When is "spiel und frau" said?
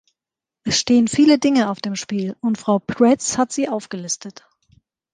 1.95-2.79